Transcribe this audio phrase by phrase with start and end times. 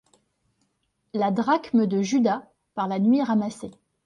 [1.13, 2.41] La drachme de Judas,
[2.73, 3.69] par la nuit ramassée